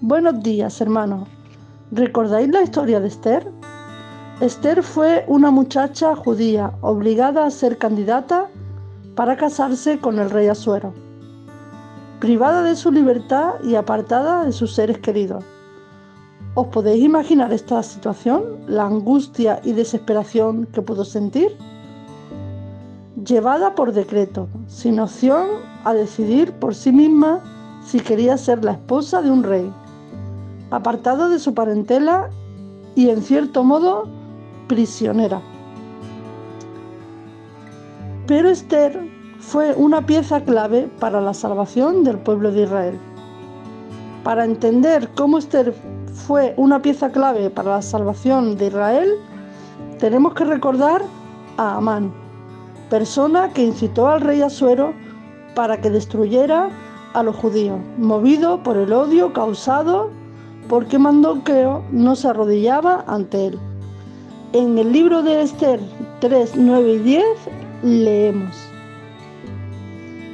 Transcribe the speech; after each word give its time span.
Buenos 0.00 0.44
días, 0.44 0.80
hermanos. 0.80 1.28
¿Recordáis 1.90 2.48
la 2.50 2.62
historia 2.62 3.00
de 3.00 3.08
Esther? 3.08 3.50
Esther 4.40 4.84
fue 4.84 5.24
una 5.26 5.50
muchacha 5.50 6.14
judía 6.14 6.72
obligada 6.82 7.44
a 7.44 7.50
ser 7.50 7.78
candidata 7.78 8.46
para 9.16 9.36
casarse 9.36 9.98
con 9.98 10.20
el 10.20 10.30
rey 10.30 10.46
Asuero, 10.46 10.94
privada 12.20 12.62
de 12.62 12.76
su 12.76 12.92
libertad 12.92 13.54
y 13.64 13.74
apartada 13.74 14.44
de 14.44 14.52
sus 14.52 14.72
seres 14.72 14.98
queridos. 14.98 15.44
¿Os 16.54 16.68
podéis 16.68 17.02
imaginar 17.02 17.52
esta 17.52 17.82
situación? 17.82 18.44
La 18.68 18.84
angustia 18.84 19.60
y 19.64 19.72
desesperación 19.72 20.66
que 20.66 20.80
pudo 20.80 21.04
sentir. 21.04 21.56
Llevada 23.26 23.74
por 23.74 23.92
decreto, 23.92 24.48
sin 24.68 25.00
opción 25.00 25.48
a 25.82 25.92
decidir 25.92 26.52
por 26.52 26.76
sí 26.76 26.92
misma 26.92 27.42
si 27.84 27.98
quería 27.98 28.36
ser 28.36 28.64
la 28.64 28.72
esposa 28.72 29.22
de 29.22 29.30
un 29.32 29.42
rey, 29.42 29.72
apartado 30.70 31.28
de 31.28 31.38
su 31.38 31.54
parentela 31.54 32.30
y 32.94 33.10
en 33.10 33.22
cierto 33.22 33.64
modo 33.64 34.08
prisionera. 34.66 35.40
Pero 38.26 38.50
Esther 38.50 39.00
fue 39.38 39.74
una 39.76 40.04
pieza 40.04 40.42
clave 40.42 40.90
para 41.00 41.20
la 41.20 41.32
salvación 41.32 42.04
del 42.04 42.18
pueblo 42.18 42.52
de 42.52 42.64
Israel. 42.64 42.98
Para 44.24 44.44
entender 44.44 45.08
cómo 45.14 45.38
Esther 45.38 45.74
fue 46.12 46.52
una 46.56 46.82
pieza 46.82 47.10
clave 47.10 47.48
para 47.48 47.76
la 47.76 47.82
salvación 47.82 48.56
de 48.58 48.66
Israel, 48.66 49.14
tenemos 49.98 50.34
que 50.34 50.44
recordar 50.44 51.02
a 51.56 51.76
Amán, 51.76 52.12
persona 52.90 53.50
que 53.52 53.64
incitó 53.64 54.08
al 54.08 54.20
rey 54.20 54.42
Asuero 54.42 54.92
para 55.54 55.80
que 55.80 55.90
destruyera 55.90 56.68
a 57.14 57.22
los 57.22 57.36
judíos, 57.36 57.78
movido 57.96 58.62
por 58.62 58.76
el 58.76 58.92
odio 58.92 59.32
causado 59.32 60.10
porque 60.68 60.98
Mandoqueo 60.98 61.82
no 61.90 62.14
se 62.14 62.28
arrodillaba 62.28 63.04
ante 63.06 63.46
él. 63.46 63.58
En 64.52 64.78
el 64.78 64.92
libro 64.92 65.22
de 65.22 65.42
Esther 65.42 65.80
3, 66.20 66.52
9 66.56 66.92
y 66.92 66.98
10 66.98 67.24
leemos, 67.82 68.56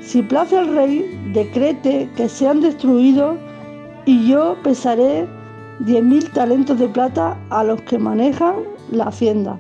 Si 0.03 0.23
place 0.23 0.57
al 0.57 0.75
rey, 0.75 1.31
decrete 1.33 2.09
que 2.17 2.29
sean 2.29 2.61
destruidos 2.61 3.37
y 4.07 4.29
yo 4.29 4.57
pesaré 4.63 5.27
diez 5.81 6.05
mil 6.05 6.31
talentos 6.31 6.79
de 6.79 6.89
plata 6.89 7.37
a 7.51 7.65
los 7.65 7.81
que 7.83 7.99
manejan 7.99 8.55
la 8.91 9.05
hacienda, 9.05 9.59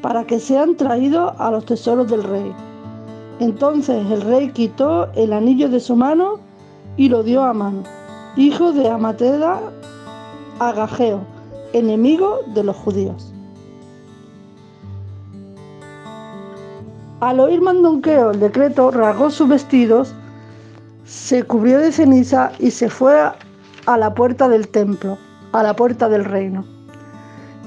para 0.00 0.24
que 0.24 0.40
sean 0.40 0.76
traídos 0.76 1.32
a 1.38 1.50
los 1.50 1.66
tesoros 1.66 2.08
del 2.08 2.24
rey. 2.24 2.52
Entonces 3.38 4.04
el 4.10 4.22
rey 4.22 4.50
quitó 4.50 5.12
el 5.12 5.32
anillo 5.32 5.68
de 5.68 5.80
su 5.80 5.94
mano 5.94 6.38
y 6.96 7.08
lo 7.08 7.22
dio 7.22 7.42
a 7.42 7.50
Amán, 7.50 7.84
hijo 8.36 8.72
de 8.72 8.88
Amateda 8.88 9.60
Agageo, 10.68 11.20
enemigo 11.72 12.40
de 12.54 12.64
los 12.64 12.76
judíos. 12.76 13.32
Al 17.20 17.40
oír 17.40 17.60
Mandonqueo 17.60 18.32
el 18.32 18.40
decreto, 18.40 18.90
rasgó 18.90 19.30
sus 19.30 19.48
vestidos, 19.48 20.14
se 21.04 21.44
cubrió 21.44 21.78
de 21.78 21.92
ceniza 21.92 22.52
y 22.58 22.70
se 22.70 22.90
fue 22.90 23.16
a 23.86 23.96
la 23.98 24.14
puerta 24.14 24.48
del 24.48 24.68
templo, 24.68 25.18
a 25.52 25.62
la 25.62 25.74
puerta 25.74 26.08
del 26.08 26.24
reino. 26.24 26.64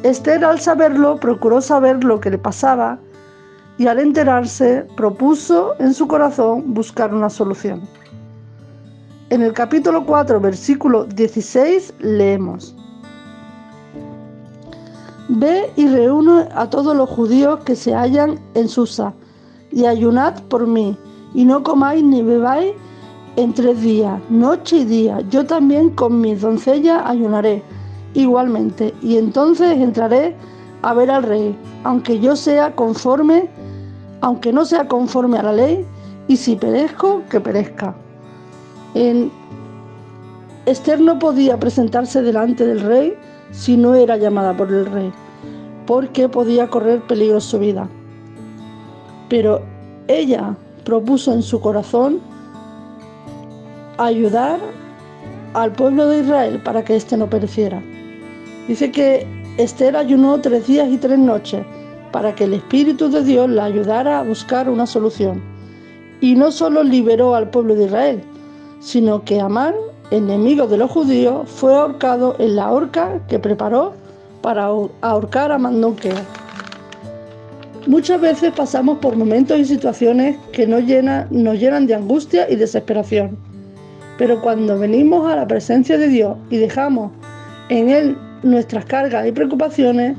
Esther 0.03 0.43
al 0.43 0.59
saberlo 0.59 1.19
procuró 1.19 1.61
saber 1.61 2.03
lo 2.03 2.19
que 2.19 2.29
le 2.29 2.38
pasaba 2.38 2.99
y 3.77 3.88
al 3.88 3.99
enterarse 3.99 4.85
propuso 4.95 5.73
en 5.79 5.93
su 5.93 6.07
corazón 6.07 6.73
buscar 6.73 7.13
una 7.13 7.29
solución. 7.29 7.81
En 9.29 9.41
el 9.41 9.53
capítulo 9.53 10.05
4, 10.05 10.39
versículo 10.39 11.05
16 11.05 11.93
leemos, 11.99 12.75
Ve 15.38 15.69
y 15.75 15.88
reúne 15.88 16.47
a 16.56 16.69
todos 16.69 16.96
los 16.96 17.09
judíos 17.09 17.59
que 17.66 17.75
se 17.75 17.94
hallan 17.94 18.40
en 18.53 18.69
Susa 18.69 19.13
y 19.69 19.85
ayunad 19.85 20.41
por 20.44 20.66
mí, 20.66 20.97
y 21.34 21.44
no 21.44 21.62
comáis 21.62 22.01
ni 22.03 22.22
bebáis 22.22 22.72
en 23.35 23.53
tres 23.53 23.81
días, 23.81 24.18
noche 24.29 24.78
y 24.78 24.85
día. 24.85 25.19
Yo 25.29 25.46
también 25.46 25.90
con 25.90 26.22
mis 26.22 26.40
doncellas 26.40 27.01
ayunaré 27.06 27.62
igualmente, 28.13 28.94
y 29.01 29.18
entonces 29.18 29.78
entraré 29.78 30.38
a 30.84 30.94
ver 30.94 31.12
al 31.12 31.23
rey, 31.23 31.53
aunque 31.84 32.17
yo 32.22 32.38
sea 32.38 32.73
conforme, 32.73 33.50
aunque 34.22 34.53
no 34.53 34.63
sea 34.63 34.88
conforme 34.88 35.38
a 35.38 35.44
la 35.44 35.52
ley, 35.52 35.85
y 36.29 36.38
si 36.38 36.56
perezco, 36.56 37.23
que 37.29 37.41
perezca. 37.41 37.94
Esther 40.66 41.02
no 41.02 41.19
podía 41.19 41.59
presentarse 41.59 42.22
delante 42.22 42.66
del 42.66 42.79
rey 42.79 43.17
si 43.52 43.75
no 43.75 43.96
era 43.96 44.16
llamada 44.16 44.56
por 44.56 44.72
el 44.72 44.85
rey, 44.85 45.12
porque 45.85 46.29
podía 46.29 46.68
correr 46.68 47.01
peligro 47.01 47.40
su 47.40 47.59
vida. 47.59 47.88
Pero 49.29 49.62
ella 50.07 50.56
propuso 50.84 51.34
en 51.34 51.41
su 51.41 51.59
corazón 51.59 52.19
ayudar 53.97 54.59
al 55.53 55.72
pueblo 55.72 56.07
de 56.07 56.19
Israel 56.19 56.62
para 56.63 56.84
que 56.84 56.96
éste 56.96 57.18
no 57.18 57.29
pereciera. 57.29 57.81
Dice 58.68 58.91
que 58.91 59.25
Esther 59.57 59.96
ayunó 59.96 60.41
tres 60.41 60.68
días 60.68 60.90
y 60.90 60.97
tres 60.97 61.18
noches 61.18 61.66
para 62.12 62.35
que 62.35 62.46
el 62.46 62.53
Espíritu 62.53 63.09
de 63.09 63.23
Dios 63.23 63.50
la 63.50 63.66
ayudara 63.66 64.19
a 64.19 64.23
buscar 64.23 64.69
una 64.69 64.85
solución. 64.85 65.41
Y 66.22 66.35
no 66.35 66.52
solo 66.52 66.84
liberó 66.84 67.35
al 67.35 67.50
pueblo 67.50 67.75
de 67.75 67.85
Israel, 67.85 68.22
sino 68.79 69.23
que 69.23 69.40
Amán, 69.40 69.73
enemigo 70.12 70.67
de 70.67 70.78
los 70.78 70.91
judíos, 70.91 71.50
fue 71.50 71.73
ahorcado 71.75 72.35
en 72.40 72.56
la 72.56 72.72
horca 72.72 73.19
que 73.28 73.40
preparó 73.40 73.94
para 74.45 74.69
ahorcar 75.01 75.51
a 75.51 75.57
Mandonqueo. 75.57 76.13
Muchas 77.88 78.22
veces 78.22 78.53
pasamos 78.56 79.00
por 79.00 79.16
momentos 79.16 79.57
y 79.57 79.66
situaciones 79.66 80.38
que 80.51 80.67
nos 80.67 80.83
nos 81.31 81.59
llenan 81.59 81.88
de 81.88 81.95
angustia 81.95 82.47
y 82.47 82.55
desesperación. 82.55 83.39
Pero 84.19 84.39
cuando 84.41 84.78
venimos 84.78 85.28
a 85.28 85.35
la 85.35 85.47
presencia 85.47 85.97
de 85.97 86.09
Dios 86.09 86.38
y 86.51 86.57
dejamos 86.57 87.11
en 87.69 87.89
Él 87.89 88.16
nuestras 88.44 88.85
cargas 88.85 89.25
y 89.25 89.31
preocupaciones, 89.31 90.16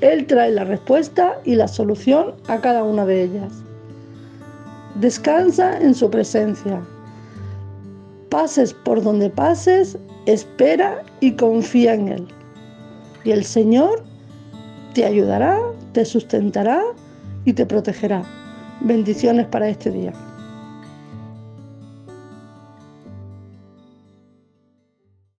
Él 0.00 0.26
trae 0.26 0.50
la 0.50 0.64
respuesta 0.64 1.38
y 1.44 1.54
la 1.54 1.68
solución 1.68 2.34
a 2.48 2.58
cada 2.58 2.82
una 2.82 3.06
de 3.06 3.22
ellas. 3.22 3.52
Descansa 4.96 5.78
en 5.78 5.94
su 5.94 6.10
presencia. 6.10 6.80
Pases 8.28 8.74
por 8.74 9.00
donde 9.04 9.30
pases, 9.30 9.96
espera 10.26 11.00
y 11.20 11.30
confía 11.30 11.94
en 11.94 12.08
Él. 12.08 12.37
Y 13.28 13.30
el 13.30 13.44
Señor 13.44 14.04
te 14.94 15.04
ayudará, 15.04 15.60
te 15.92 16.06
sustentará 16.06 16.82
y 17.44 17.52
te 17.52 17.66
protegerá. 17.66 18.22
Bendiciones 18.80 19.44
para 19.48 19.68
este 19.68 19.90
día. 19.90 20.14